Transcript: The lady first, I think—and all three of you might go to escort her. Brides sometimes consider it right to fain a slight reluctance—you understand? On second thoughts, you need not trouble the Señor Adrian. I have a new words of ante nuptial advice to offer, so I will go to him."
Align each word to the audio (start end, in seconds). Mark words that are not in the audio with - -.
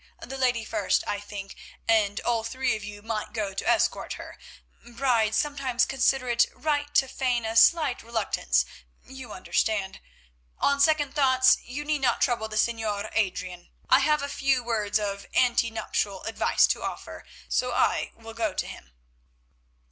The 0.21 0.35
lady 0.35 0.65
first, 0.65 1.03
I 1.05 1.19
think—and 1.19 2.21
all 2.21 2.43
three 2.43 2.75
of 2.75 2.83
you 2.83 3.03
might 3.03 3.33
go 3.33 3.53
to 3.53 3.69
escort 3.69 4.13
her. 4.13 4.39
Brides 4.83 5.37
sometimes 5.37 5.85
consider 5.85 6.27
it 6.27 6.47
right 6.55 6.91
to 6.95 7.07
fain 7.07 7.45
a 7.45 7.55
slight 7.55 8.01
reluctance—you 8.01 9.31
understand? 9.31 9.99
On 10.57 10.81
second 10.81 11.13
thoughts, 11.13 11.59
you 11.61 11.85
need 11.85 12.01
not 12.01 12.19
trouble 12.19 12.47
the 12.47 12.55
Señor 12.55 13.11
Adrian. 13.13 13.69
I 13.91 13.99
have 13.99 14.23
a 14.23 14.43
new 14.43 14.63
words 14.63 14.97
of 14.97 15.27
ante 15.35 15.69
nuptial 15.69 16.23
advice 16.23 16.65
to 16.65 16.81
offer, 16.81 17.23
so 17.47 17.71
I 17.71 18.11
will 18.15 18.33
go 18.33 18.55
to 18.55 18.65
him." 18.65 18.93